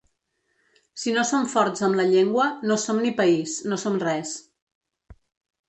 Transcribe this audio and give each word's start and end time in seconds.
Si 1.01 1.13
no 1.17 1.25
som 1.31 1.45
forts 1.51 1.85
amb 1.89 1.99
la 2.01 2.07
llengua, 2.15 2.49
no 2.71 2.79
som 2.87 3.03
ni 3.05 3.13
país, 3.21 3.57
no 3.75 3.81
som 3.85 4.03
res. 4.09 4.35